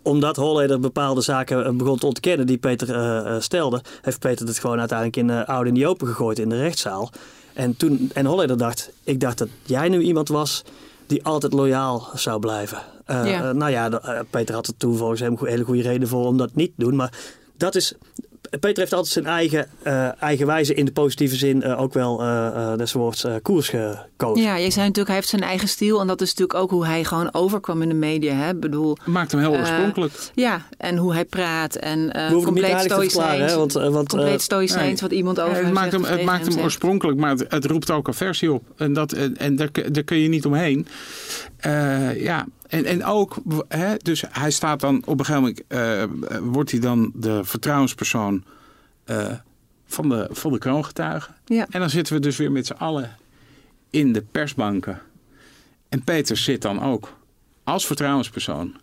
[0.03, 4.79] omdat Holleder bepaalde zaken begon te ontkennen die Peter uh, stelde, heeft Peter het gewoon
[4.79, 7.09] uiteindelijk in uh, oude in die open gegooid in de rechtszaal.
[7.53, 10.63] En, toen, en Holleder dacht, ik dacht dat jij nu iemand was
[11.07, 12.77] die altijd loyaal zou blijven.
[13.07, 13.51] Uh, ja.
[13.51, 13.89] nou ja,
[14.29, 16.83] Peter had er toen volgens hem een hele goede reden voor om dat niet te
[16.83, 16.95] doen.
[16.95, 17.13] Maar
[17.57, 17.93] dat is
[18.59, 22.21] Peter heeft altijd zijn eigen, uh, eigen wijze in de positieve zin uh, ook wel
[22.21, 24.43] uh, des woords koers gekozen.
[24.43, 26.01] Ja, je zei natuurlijk, hij heeft zijn eigen stijl.
[26.01, 28.33] En dat is natuurlijk ook hoe hij gewoon overkwam in de media.
[28.33, 28.55] Hè?
[28.55, 30.13] Bedoel, Maakt hem heel oorspronkelijk.
[30.33, 31.75] Ja, en hoe hij praat.
[31.75, 33.53] En compleet stoïcijns.
[33.53, 37.29] Want, want, compleet stoïcijns wat iemand over het maakt hem, Het maakt hem oorspronkelijk, maar
[37.29, 38.63] het, het, roept ook aversie op.
[38.77, 40.87] En, dat, en, en daar, daar kun je niet omheen.
[42.15, 46.71] ja, en, en ook, hè, dus hij staat dan op een gegeven moment, uh, wordt
[46.71, 48.43] hij dan de vertrouwenspersoon
[49.05, 49.31] uh,
[49.85, 51.35] van, de, van de kroongetuigen.
[51.45, 51.67] Ja.
[51.69, 53.17] En dan zitten we dus weer met z'n allen
[53.89, 55.01] in de persbanken.
[55.89, 57.13] En Peter zit dan ook
[57.63, 58.75] als vertrouwenspersoon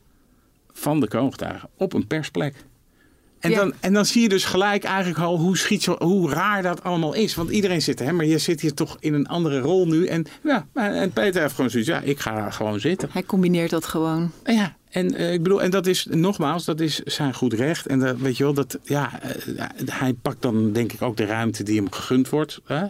[0.73, 2.64] van de kroongetuigen op een persplek.
[3.40, 3.57] En, Ja.
[3.57, 7.14] dan, en dan zie je dus gelijk eigenlijk al hoe, schizo, hoe raar dat allemaal
[7.14, 7.35] is.
[7.35, 10.07] Want iedereen zit, hè, maar je zit hier toch in een andere rol nu.
[10.07, 13.09] En, ja, en Peter heeft gewoon zoiets, ja, ik ga gewoon zitten.
[13.12, 14.31] Hij combineert dat gewoon.
[14.44, 17.87] Ja, en eh, ik bedoel, en dat is nogmaals, dat is zijn goed recht.
[17.87, 21.24] En dat, weet je wel, dat, ja, eh, hij pakt dan denk ik ook de
[21.24, 22.61] ruimte die hem gegund wordt.
[22.64, 22.85] Hè?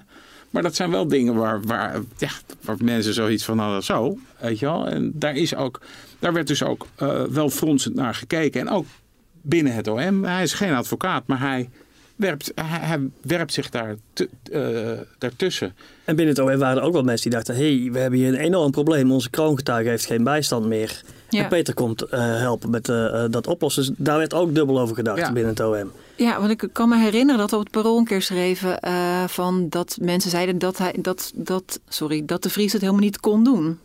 [0.51, 4.59] Maar dat zijn wel dingen waar, waar, ja, waar mensen zoiets van hadden, zo, weet
[4.59, 4.89] je wel.
[4.89, 5.81] En daar, is ook,
[6.19, 8.61] daar werd dus ook eh, wel fronsend naar gekeken.
[8.61, 8.87] En ook
[9.43, 10.25] binnen het OM.
[10.25, 11.69] Hij is geen advocaat, maar hij
[12.17, 15.75] werpt, hij, hij werpt zich daar te- eh, daartussen.
[16.05, 17.55] En binnen het OM waren er ook wel mensen die dachten...
[17.65, 19.13] hé, hey, we hebben hier een enorm probleem.
[19.13, 21.03] Onze kroongetuige heeft geen bijstand meer.
[21.29, 21.43] Ja.
[21.43, 23.83] En Peter komt eh, helpen met eh, dat oplossen.
[23.87, 25.33] Dus daar werd ook dubbel over gedacht Ja.
[25.33, 25.91] binnen het OM.
[26.17, 29.25] Ja, want ik kan me herinneren dat we op het parool een keer schreven eh,
[29.29, 33.21] van dat mensen zeiden dat hij dat, dat, sorry, dat de Vries het helemaal niet
[33.21, 33.79] kon doen.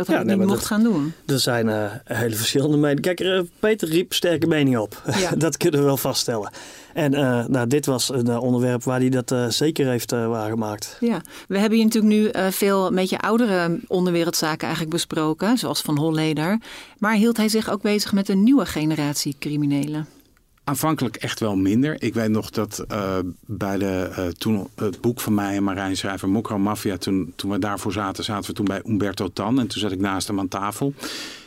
[0.00, 1.12] Dat hij Ja, het nee, niet mocht gaan doen.
[1.26, 3.02] Er zijn eh, hele verschillende meningen.
[3.02, 5.02] Kijk, eh, Peter riep sterke mening op.
[5.20, 5.30] Ja.
[5.36, 6.50] dat kunnen we wel vaststellen.
[6.94, 10.96] En eh, nou, dit was een onderwerp waar hij dat zeker heeft waargemaakt.
[11.00, 15.98] Ja, we hebben hier natuurlijk nu veel een beetje oudere onderwereldzaken eigenlijk besproken, zoals van
[15.98, 16.58] Holleder.
[16.98, 20.06] Maar hield hij zich ook bezig met een nieuwe generatie criminelen?
[20.70, 22.02] Aanvankelijk echt wel minder.
[22.02, 25.96] Ik weet nog dat eh, bij de, eh, toen het boek van mij en Marijn
[25.96, 29.58] schrijver Mokro Mafia, toen, toen we daarvoor zaten, zaten we toen bij Umberto Tan.
[29.60, 30.94] En toen zat ik naast hem aan tafel.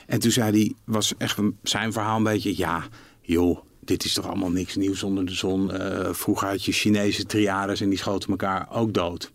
[0.07, 2.83] En toen zei hij, was echt zijn verhaal een beetje, ja,
[3.21, 5.71] joh, dit is toch allemaal niks nieuws onder de zon.
[5.71, 9.31] Eh, vroeger had je Chinese triades en die schoten elkaar ook dood.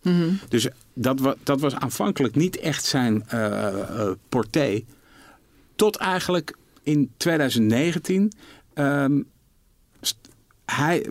[0.49, 3.25] Dus dat, wa dat was aanvankelijk niet echt zijn
[4.29, 4.83] porté.
[5.75, 8.31] Tot eigenlijk in 2019
[8.73, 9.25] ehm, st-
[10.75, 11.07] hij,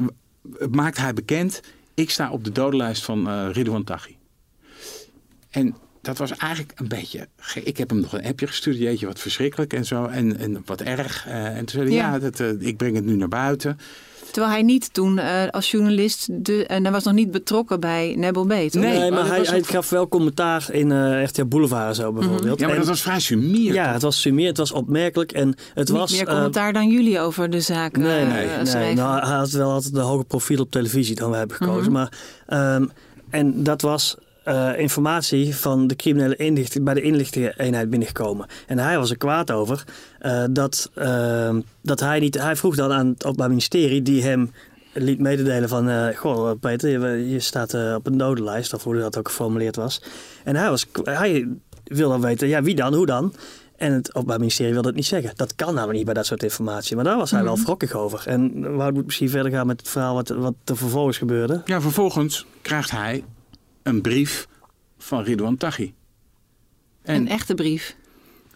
[0.70, 1.60] maakt hij bekend...
[1.94, 4.16] ik sta op de dodenlijst van eh Ridwan Taghi.
[5.50, 7.28] En dat was eigenlijk een beetje...
[7.64, 8.78] Ik heb hem nog een appje gestuurd.
[8.78, 10.04] Jeetje, wat verschrikkelijk en zo.
[10.06, 11.26] En, en wat erg.
[11.26, 12.12] Eh, en toen zei hij, Ja.
[12.12, 13.78] ja, dat, eh, ik breng het nu naar buiten.
[14.30, 18.14] Terwijl hij niet toen eh, als journalist, de, en hij was nog niet betrokken bij
[18.16, 18.82] Nebel B, toch?
[18.82, 22.58] Nee, Nee, maar hij, hij ook- gaf wel commentaar in eh RTL Boulevard zo bijvoorbeeld.
[22.60, 23.72] Ja, maar En- dat was vrij sumier.
[23.74, 26.10] ja, het was sumier, het was opmerkelijk en het Niet was...
[26.12, 28.94] meer eh, commentaar dan jullie over de zaak Nee, eh, nee, nee.
[28.94, 31.92] Nou, hij had wel altijd een hoger profiel op televisie dan we hebben gekozen.
[31.92, 31.92] Mhm.
[31.92, 32.12] Maar,
[32.46, 32.86] ehm,
[33.30, 34.16] en dat was
[34.48, 38.46] eh, informatie van de criminele inlichting bij de inlichtingeneenheid binnengekomen.
[38.66, 39.84] En hij was er kwaad over
[40.18, 42.40] eh, dat, ehm, dat hij niet.
[42.40, 44.50] Hij vroeg dan aan het Openbaar Ministerie die hem
[44.92, 49.18] liet mededelen van, eh, goh Peter, je, je staat op een dodenlijst, of hoe dat
[49.18, 50.02] ook geformuleerd was.
[50.44, 51.48] En hij, was, hij
[51.84, 53.34] wil dan weten, ja wie dan, hoe dan?
[53.76, 55.32] En het Openbaar Ministerie wilde het niet zeggen.
[55.36, 56.96] Dat kan namelijk niet bij dat soort informatie.
[56.96, 58.22] Maar daar was hij wel wrokkig over.
[58.26, 61.62] En Wout moet misschien verder gaan met het verhaal wat, wat er vervolgens gebeurde.
[61.64, 63.24] Ja, vervolgens krijgt hij
[63.88, 64.48] een brief
[64.98, 65.94] van Ridwan Taghi.
[67.02, 67.96] En Een echte brief.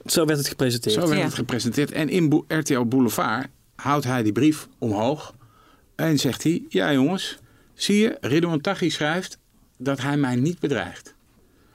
[0.05, 0.95] Zo werd het gepresenteerd.
[0.95, 1.25] Zo werd Ja.
[1.25, 1.92] het gepresenteerd.
[1.92, 5.35] En in RTL Boulevard houdt hij die brief omhoog.
[5.95, 7.38] En zegt hij, ja jongens,
[7.75, 9.38] zie je, Ridwan Taghi schrijft
[9.79, 11.14] dat hij mij niet bedreigt.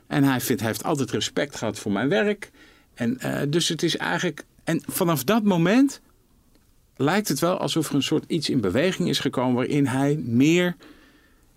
[0.07, 2.51] En hij, vindt, hij heeft altijd respect gehad voor mijn werk.
[2.93, 4.45] En eh, dus het is eigenlijk...
[4.63, 6.01] En vanaf dat moment
[6.95, 9.55] lijkt het wel alsof er een soort iets in beweging is gekomen...
[9.55, 10.75] waarin hij meer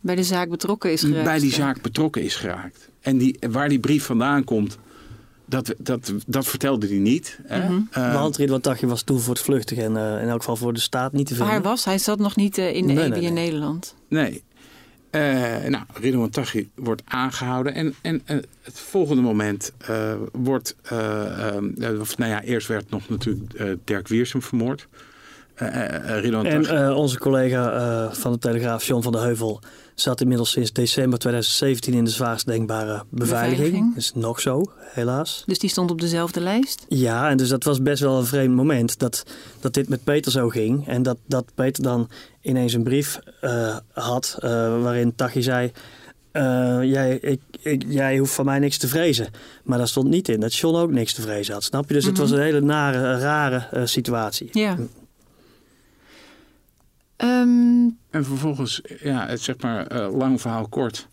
[0.00, 1.24] Bij de zaak betrokken is geraakt.
[1.24, 2.88] bij die zaak betrokken is geraakt.
[3.00, 4.78] En die, waar die brief vandaan komt,
[5.46, 7.38] dat, dat, dat vertelde hij niet.
[7.42, 7.68] Hè?
[8.12, 10.80] Want Ridwan Taghi was toen voor het vluchtig en eh, in elk geval voor de
[10.80, 11.62] staat niet te Waar vinden.
[11.62, 13.44] hij was, hij zat nog niet eh, in de Nee, EBI nee, in nee.
[13.44, 13.94] Nederland.
[14.08, 14.42] nee.
[15.10, 15.20] Eh,
[15.68, 17.74] nou, Ridwan Taghi wordt aangehouden.
[17.74, 18.22] En, en
[18.62, 20.76] het volgende moment eh, wordt...
[20.82, 24.88] eh, eh, of, nou ja, eerst werd nog natuurlijk eh, Dirk Wiersum vermoord.
[25.54, 29.60] Eh eh, En eh, onze collega eh, van de Telegraaf, John van der Heuvel,
[30.00, 33.58] zat inmiddels sinds december 2017 in de zwaarst denkbare beveiliging.
[33.58, 33.96] Beveiliging.
[33.96, 35.42] Is nog zo, helaas.
[35.46, 36.84] Dus die stond op dezelfde lijst.
[36.88, 39.24] Ja, en dus dat was best wel een vreemd moment dat,
[39.60, 40.86] dat dit met Peter zo ging.
[40.88, 42.08] En dat, dat Peter dan
[42.42, 44.50] ineens een brief eh, had eh,
[44.82, 45.72] waarin Taghi zei...
[46.32, 49.26] eh, jij, ik, ik, jij hoeft van mij niks te vrezen.
[49.64, 51.64] Maar daar stond niet in dat John ook niks te vrezen had.
[51.64, 51.94] Snap je?
[51.94, 52.22] Dus het Mhm.
[52.22, 54.48] was een hele nare, rare situatie.
[54.52, 54.76] Ja.
[57.20, 61.08] Ehm, En vervolgens, ja, het zeg maar, eh, lang verhaal kort.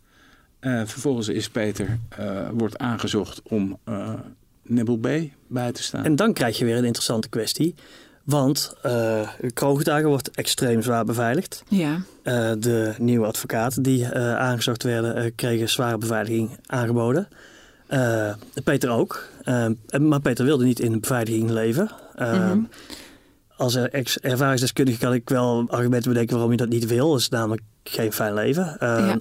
[0.60, 4.10] Eh, vervolgens is Peter, eh, wordt aangezocht om eh
[4.70, 6.04] Nibble B bij te staan.
[6.04, 7.76] En dan krijg je weer een interessante kwestie.
[8.24, 11.64] Want eh de kroongetuigen wordt extreem zwaar beveiligd.
[11.68, 12.02] ja.
[12.24, 17.28] Eh, de nieuwe advocaten die eh, aangezocht werden, eh, kregen zware beveiliging aangeboden.
[17.88, 19.30] Eh, Peter ook.
[20.00, 21.92] Maar Peter wilde niet in de beveiliging leven.
[22.18, 22.60] Mhm.
[23.58, 27.10] Als er ervaringsdeskundige kan ik wel argumenten bedenken waarom je dat niet wil.
[27.12, 28.80] Dat is namelijk geen fijn leven.
[28.80, 29.18] Eh, Ja.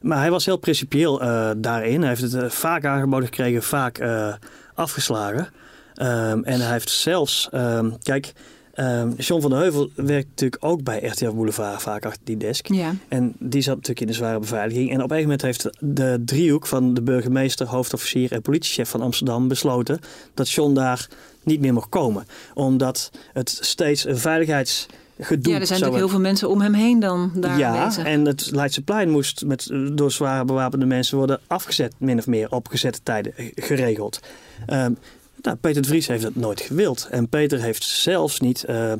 [0.00, 2.00] Maar hij was heel principieel eh, daarin.
[2.00, 4.34] Hij heeft het eh, vaak aangeboden gekregen, vaak eh,
[4.74, 5.48] afgeslagen.
[5.94, 8.32] Ehm, en hij heeft zelfs, ehm, kijk,
[8.74, 12.66] Um, John van der Heuvel werkt natuurlijk ook bij RTL Boulevard vaak achter die desk.
[12.66, 12.94] Ja.
[13.08, 14.88] En die zat natuurlijk in de zware beveiliging.
[14.90, 19.00] En op een gegeven moment heeft de driehoek van de burgemeester, hoofdofficier en politiechef van
[19.02, 19.98] Amsterdam besloten
[20.34, 21.08] dat John daar
[21.42, 22.26] niet meer mocht komen.
[22.54, 24.86] Omdat het steeds een veiligheids
[25.20, 25.52] gedoe.
[25.52, 28.50] Ja, er zijn natuurlijk heel veel mensen om hem heen dan daar Ja, en het
[28.50, 33.32] Leidseplein moest met, door zware bewapende mensen worden afgezet, min of meer op gezette tijden
[33.54, 34.20] geregeld.
[34.66, 34.98] Um,
[35.42, 37.08] nou, Peter de Vries heeft dat nooit gewild.
[37.10, 38.92] En Peter heeft zelfs niet uh,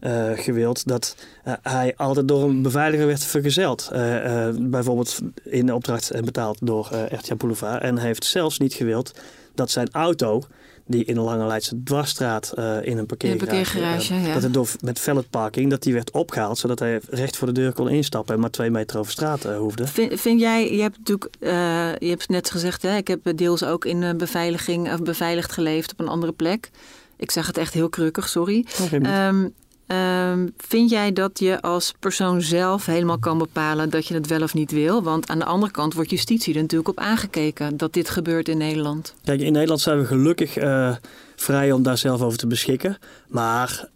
[0.00, 3.88] uh, gewild dat uh, hij altijd door een beveiliger werd vergezeld.
[4.60, 7.82] bijvoorbeeld in de opdracht en betaald door RTL Boulevard.
[7.82, 9.12] En hij heeft zelfs niet gewild
[9.54, 10.42] dat zijn auto
[10.86, 14.34] die in een lange Leidse dwarsstraat uh, in een parkeergarage, parkeergarage uh, ja.
[14.34, 17.52] dat het door, met vellet parking, dat die werd opgehaald zodat hij recht voor de
[17.52, 19.86] deur kon instappen en maar twee meter over straat uh, hoefde.
[19.86, 21.30] Vind, vind, jij, je hebt natuurlijk,
[22.02, 26.00] je hebt net gezegd, hè, ik heb deels ook in beveiliging of beveiligd geleefd op
[26.00, 26.70] een andere plek.
[27.16, 28.66] Ik zeg het echt heel krukkig, sorry.
[28.92, 29.54] Um,
[29.92, 34.42] Um, vind jij dat je als persoon zelf helemaal kan bepalen dat je het wel
[34.42, 35.02] of niet wil?
[35.02, 38.58] Want aan de andere kant wordt justitie er natuurlijk op aangekeken dat dit gebeurt in
[38.58, 39.14] Nederland.
[39.24, 40.96] Kijk, in Nederland zijn we gelukkig uh,
[41.36, 42.98] vrij om daar zelf over te beschikken.
[43.28, 43.88] Maar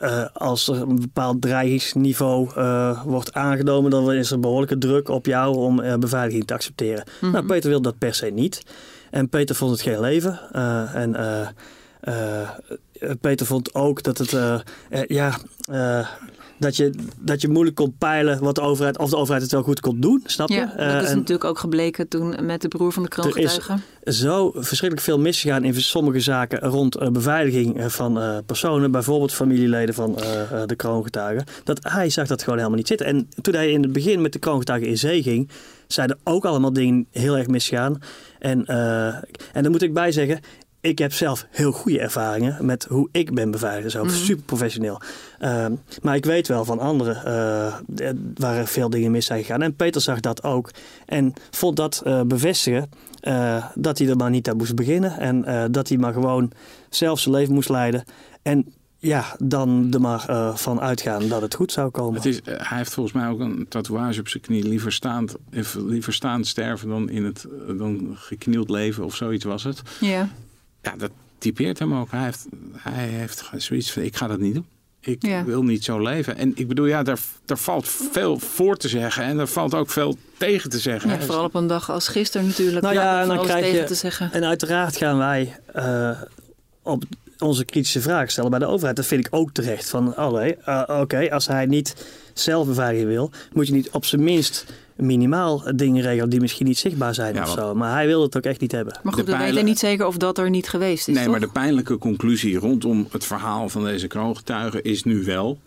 [0.00, 5.26] uh, als er een bepaald dreigingsniveau uh, wordt aangenomen, dan is er behoorlijke druk op
[5.26, 7.04] jou om beveiliging te accepteren.
[7.06, 7.30] Mm -hmm.
[7.30, 8.62] Nou, Peter wil dat per se niet.
[9.10, 10.40] En Peter vond het geen leven.
[10.92, 11.16] en
[13.20, 14.58] Peter vond ook dat het, uh,
[14.90, 15.38] uh, ja,
[16.58, 19.62] dat, je, dat je moeilijk kon peilen wat de overheid, of de overheid het wel
[19.62, 20.54] goed kon doen, snap je?
[20.54, 23.72] Ja, dat is natuurlijk ook gebleken toen met de broer van de kroongetuige.
[23.72, 29.94] Er is zo verschrikkelijk veel misgegaan in sommige zaken rond beveiliging van personen, bijvoorbeeld familieleden
[29.94, 30.14] van
[30.66, 33.06] de kroongetuigen, dat hij zag dat gewoon helemaal niet zitten.
[33.06, 35.50] En toen hij in het begin met de kroongetuigen in zee ging,
[35.86, 37.98] zijn er ook allemaal dingen heel erg misgaan.
[38.38, 38.66] En,
[39.52, 40.40] en daar moet ik bij zeggen,
[40.86, 43.90] ik heb zelf heel goede ervaringen met hoe ik ben beveiligd.
[43.90, 44.18] Zo mm -hmm.
[44.18, 45.00] super professioneel.
[45.40, 45.66] Uh,
[46.02, 49.62] maar ik weet wel van anderen uh, waar er veel dingen mis zijn gegaan.
[49.62, 50.70] En Peter zag dat ook.
[51.06, 52.90] En vond dat uh, bevestigen
[53.74, 55.18] dat hij er maar niet aan moest beginnen.
[55.18, 56.52] En dat hij maar gewoon
[56.90, 58.04] zelf zijn leven moest leiden.
[58.42, 62.14] En ja, dan er maar uh, van uitgaan dat het goed zou komen.
[62.14, 64.68] Het is, uh, hij heeft volgens mij ook een tatoeage op zijn knie.
[64.68, 65.36] Liever staand,
[65.74, 67.46] liever staand sterven dan, in het,
[67.78, 69.82] dan geknield leven of zoiets was het.
[70.00, 70.28] Ja.
[70.86, 72.10] Ja, dat typeert hem ook.
[72.10, 72.46] Hij heeft,
[72.76, 74.66] hij heeft zoiets van, ik ga dat niet doen.
[75.00, 75.44] Ik ja.
[75.44, 76.36] wil niet zo leven.
[76.36, 79.24] En ik bedoel, ja, daar, daar valt veel voor te zeggen.
[79.24, 81.10] En er valt ook veel tegen te zeggen.
[81.10, 82.82] Ja, vooral op een dag als gisteren natuurlijk.
[82.82, 84.32] Nou ja, en dan krijg tegen je, te zeggen.
[84.32, 86.20] En uiteraard gaan wij uh,
[86.82, 87.04] op
[87.38, 88.96] onze kritische vraag stellen bij de overheid.
[88.96, 89.88] Dat vind ik ook terecht.
[89.88, 94.24] Van, uh, oké, okay, als hij niet zelf beveiliging wil, moet je niet op zijn
[94.24, 94.64] minst
[94.96, 97.74] minimaal dingen regelen die misschien niet zichtbaar zijn ja, of zo.
[97.74, 99.00] Maar hij wil het ook echt niet hebben.
[99.02, 101.32] Maar goed, we weten niet zeker of dat er niet geweest is, Nee, toch?
[101.32, 105.58] maar de pijnlijke conclusie rondom het verhaal van deze kroongetuigen is nu wel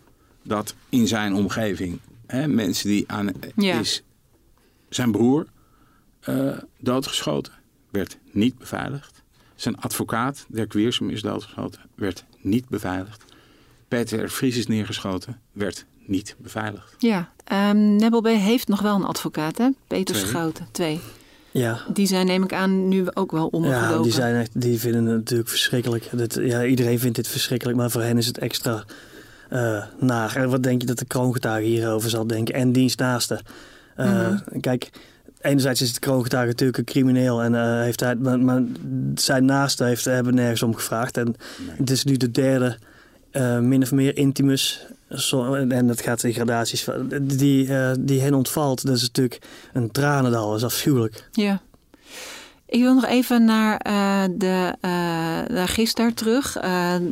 [0.42, 3.78] dat in zijn omgeving hè, mensen die aan ja.
[3.78, 4.02] is
[4.88, 5.46] zijn broer
[6.28, 7.52] uh, doodgeschoten,
[7.90, 9.22] werd niet beveiligd.
[9.54, 13.24] Zijn advocaat, Dirk Wiersum, is doodgeschoten, werd niet beveiligd.
[13.90, 16.94] Peter Vries is neergeschoten, werd niet beveiligd.
[16.98, 19.68] Ja, um, Nebel B heeft nog wel een advocaat, hè?
[19.86, 20.26] Peter Twee.
[20.26, 21.00] Schouten, twee.
[21.50, 21.80] Ja.
[21.92, 23.96] Die zijn, neem ik aan, nu ook wel omgelopen.
[23.96, 26.08] Ja, die, zijn echt, die vinden het natuurlijk verschrikkelijk.
[26.12, 28.84] Dat, ja, iedereen vindt dit verschrikkelijk, maar voor hen is het extra
[29.52, 30.36] uh, naar.
[30.36, 32.54] En wat denk je dat de kroongetuige hierover zal denken?
[32.54, 33.40] En dienstnaasten.
[33.96, 34.60] Uh, mm -hmm.
[34.60, 34.90] Kijk,
[35.40, 37.42] enerzijds is het kroongetuige natuurlijk een crimineel.
[37.42, 38.62] En uh, heeft hij, maar, maar
[39.14, 41.16] zijn naasten heeft, hebben nergens om gevraagd.
[41.16, 41.24] En
[41.66, 41.76] nee.
[41.76, 42.78] het is nu de derde...
[43.32, 44.86] Uh, min of meer intimus.
[45.68, 46.86] En dat gaat in gradaties.
[47.22, 49.38] Die, uh, die hen ontvalt, dat is natuurlijk
[49.72, 50.48] een tranendal.
[50.48, 51.28] Dat is afschuwelijk.
[51.32, 51.60] Ja.
[52.66, 54.74] Ik wil nog even naar, uh, de,
[55.50, 56.56] naar gisteren terug.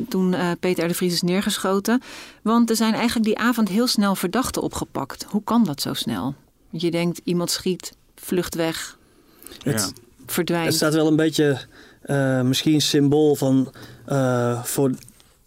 [0.09, 0.89] toen Peter R.
[0.89, 2.03] de Vries is neergeschoten.
[2.43, 5.27] Want er zijn eigenlijk die avond heel snel verdachten opgepakt.
[5.29, 6.35] Hoe kan dat zo snel?
[6.71, 8.99] Je denkt, iemand schiet, vlucht weg.
[9.63, 10.03] Het, ja.
[10.27, 10.67] verdwijnt.
[10.67, 11.59] Het staat wel een beetje
[12.43, 13.73] misschien symbool van
[14.63, 14.91] voor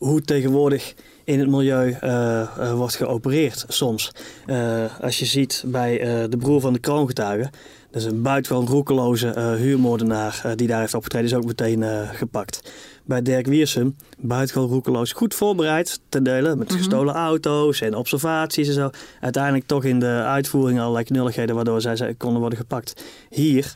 [0.01, 4.11] hoe tegenwoordig in het milieu uh, wordt geopereerd soms.
[4.47, 5.97] Uh, als je ziet bij
[6.29, 7.49] de broer van de kroongetuige,
[7.91, 11.83] dat is een buitengewoon roekeloze huurmoordenaar die daar heeft opgetreden, is ook meteen
[12.13, 12.71] gepakt.
[13.03, 17.25] Bij Dirk Wiersum, buitengewoon roekeloos, goed voorbereid ten dele, met gestolen mm -hmm.
[17.25, 18.89] auto's en observaties en zo.
[19.19, 23.03] Uiteindelijk toch in de uitvoering allerlei knulligheden waardoor zij, zij konden worden gepakt.
[23.29, 23.75] Hier,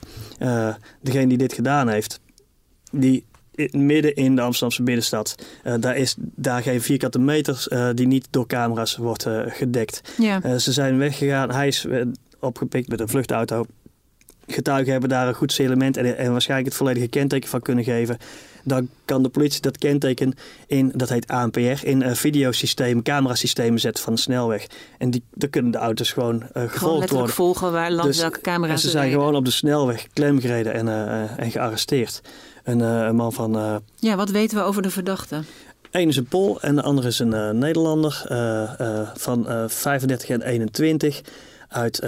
[1.01, 2.19] degene die dit gedaan heeft,
[2.91, 3.25] die
[3.71, 5.35] midden in de Amsterdamse binnenstad.
[5.63, 10.01] Uh, daar is daar geen vierkante meters uh, die niet door camera's wordt uh, gedekt.
[10.17, 10.57] Ja.
[10.57, 11.51] ze zijn weggegaan.
[11.51, 11.87] Hij is
[12.39, 13.65] opgepikt met een vluchtauto.
[14.47, 18.17] getuigen hebben daar een goed element en, en waarschijnlijk het volledige kenteken van kunnen geven.
[18.63, 20.33] Dan kan de politie dat kenteken
[20.67, 24.67] in, dat heet ANPR, in videosystemen, camerasystemen zetten van de snelweg.
[24.97, 27.35] En die, dan kunnen de auto's gewoon gevolgd worden.
[27.35, 30.87] volgen waar langs dus, welke camera's ze zijn gewoon op de snelweg klemgereden en,
[31.37, 32.21] en gearresteerd.
[32.65, 33.81] Een, een man van...
[33.95, 35.41] ja, wat weten we over de verdachte?
[35.91, 38.25] Eén is een Pool en de andere is een Nederlander
[39.15, 41.21] van 35 en 21
[41.67, 41.99] uit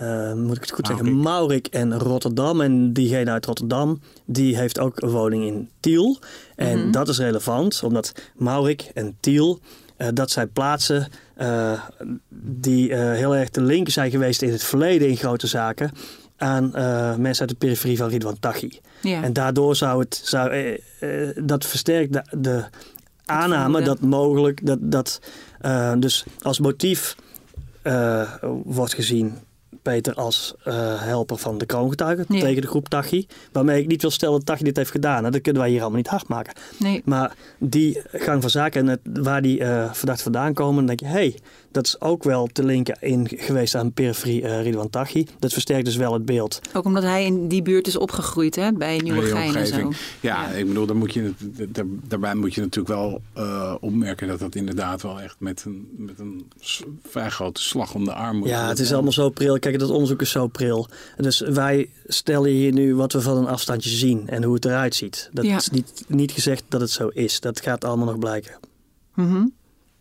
[0.00, 2.60] uh, moet ik het goed zeggen, Maurik en Rotterdam.
[2.60, 6.18] En diegene uit Rotterdam, die heeft ook een woning in Tiel.
[6.56, 6.90] En mhm.
[6.90, 9.60] dat is relevant, omdat Maurik en Tiel,
[9.98, 11.80] uh, dat zijn plaatsen uh,
[12.28, 15.90] die heel erg te linken zijn geweest in het verleden in grote zaken
[16.36, 16.70] aan
[17.20, 18.80] mensen uit de periferie van Ridwan Taghi.
[19.02, 19.22] Ja.
[19.22, 20.78] En daardoor zou het, zou,
[21.36, 22.64] dat versterkt de, de
[23.24, 25.20] aanname dat mogelijk, dat, dat
[25.98, 27.16] dus als motief
[28.64, 29.38] wordt gezien
[29.82, 33.26] Peter als uh, helper van de kroongetuigen tegen de groep Tachi.
[33.52, 35.22] Waarmee ik niet wil stellen dat Tachi dit heeft gedaan.
[35.22, 36.54] Dat kunnen wij hier allemaal niet hard maken.
[36.78, 37.02] Nee.
[37.04, 41.00] Maar die gang van zaken en het, waar die uh, verdacht vandaan komen, dan denk
[41.00, 41.38] je, hé, hey,
[41.72, 45.26] dat is ook wel te linken in geweest aan periferie uh, Ridwan Taghi.
[45.38, 46.60] Dat versterkt dus wel het beeld.
[46.72, 49.76] Ook omdat hij in die buurt is opgegroeid, hè, bij Nieuwegein en zo.
[49.76, 51.32] Ja, ja, ik bedoel, dan moet je,
[51.68, 55.88] daar, daarbij moet je natuurlijk wel uh, opmerken dat dat inderdaad wel echt met een,
[55.96, 56.50] met een
[57.02, 58.48] vrij grote slag om de arm moet.
[58.48, 59.58] Ja, het is allemaal zo pril.
[59.58, 60.88] Kijk, dat onderzoek is zo pril.
[61.16, 64.94] Dus wij stellen hier nu wat we van een afstandje zien en hoe het eruit
[64.94, 65.30] ziet.
[65.32, 67.40] Dat is niet, niet gezegd dat het zo is.
[67.40, 68.58] Dat gaat allemaal nog blijken.
[69.14, 69.52] Mm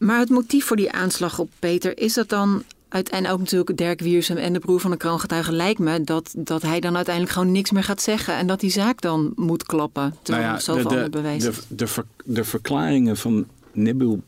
[0.01, 3.99] maar het motief voor die aanslag op Peter, is dat dan uiteindelijk ook natuurlijk Dirk
[3.99, 7.51] Wiersum en de broer van de kroongetuige lijkt me dat, dat hij dan uiteindelijk gewoon
[7.51, 10.15] niks meer gaat zeggen en dat die zaak dan moet klappen.
[10.21, 11.43] Terwijl nou ja, zoveel de, bewijs.
[11.43, 11.87] De, de,
[12.25, 14.21] de, verklaringen van Nibil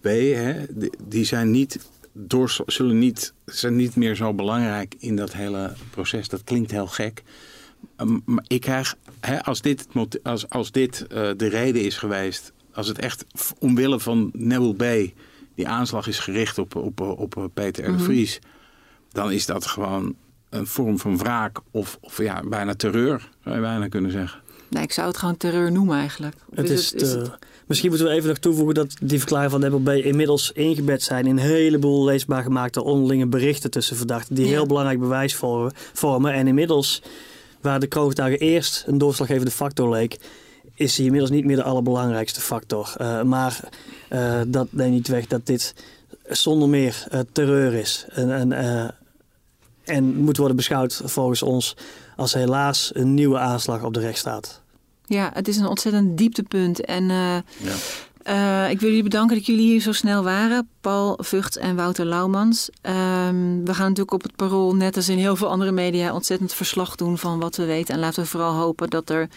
[0.00, 0.64] B, hè,
[1.02, 1.78] die, zijn niet
[2.12, 6.28] door, zullen niet, zijn niet meer zo belangrijk in dat hele proces.
[6.28, 7.22] Dat klinkt heel gek.
[7.96, 9.86] Um, maar ik krijg, hè, als dit,
[10.22, 13.24] als, als dit uh, de reden is geweest als het echt
[13.58, 14.84] omwille van Nebel B.
[15.54, 17.86] die aanslag is gericht op, op, op Peter R.
[17.86, 18.02] de mhm.
[18.02, 18.38] Vries.
[19.12, 20.14] dan is dat gewoon
[20.48, 24.40] een vorm van wraak of, of ja, bijna terreur, zou je bijna kunnen zeggen.
[24.68, 26.36] Nee, ik zou het gewoon terreur noemen eigenlijk.
[26.54, 27.16] Het dus is,
[27.66, 29.88] Misschien moeten we even nog toevoegen dat die verklaring van Nebel B.
[29.88, 34.34] inmiddels ingebed zijn in een heleboel leesbaar gemaakte onderlinge berichten tussen verdachten.
[34.34, 35.34] die heel belangrijk bewijs
[35.92, 36.32] vormen.
[36.32, 37.02] En inmiddels,
[37.60, 40.18] waar de kroongetuige eerst een doorslaggevende factor leek
[40.78, 42.94] is hij inmiddels niet meer de allerbelangrijkste factor.
[43.00, 43.60] Uh, maar
[44.10, 45.74] uh, dat neemt niet weg dat dit
[46.28, 48.06] zonder meer uh, terreur is.
[48.08, 48.94] En, en,
[49.84, 51.76] en, moet worden beschouwd volgens ons
[52.16, 54.60] als helaas een nieuwe aanslag op de rechtsstaat.
[55.06, 56.84] Ja, het is een ontzettend dieptepunt.
[56.84, 57.42] En ja.
[58.28, 60.68] Uh, ik wil jullie bedanken dat jullie hier zo snel waren.
[60.80, 62.70] Paul Vught en Wouter Laumans.
[62.70, 62.92] Uh,
[63.64, 66.94] we gaan natuurlijk op het parool, net als in heel veel andere media, ontzettend verslag
[66.94, 67.94] doen van wat we weten.
[67.94, 69.28] En laten we vooral hopen dat er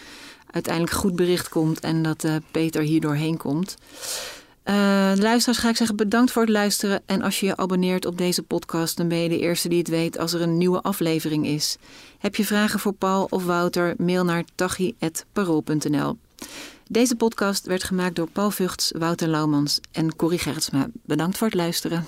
[0.52, 3.76] uiteindelijk goed bericht komt en dat uh, Peter hier doorheen komt.
[4.64, 4.74] Uh,
[5.16, 7.02] luisteraars ga ik zeggen bedankt voor het luisteren.
[7.06, 9.88] En als je je abonneert op deze podcast, dan ben je de eerste die het
[9.88, 11.76] weet als er een nieuwe aflevering is.
[12.18, 13.94] Heb je vragen voor Paul of Wouter?
[13.96, 16.18] Mail naar tachi.parool.nl.
[16.88, 20.86] Deze podcast werd gemaakt door Paul Vugts, Wouter Laumans en Corrie Gertsma.
[21.04, 22.06] Bedankt voor het luisteren.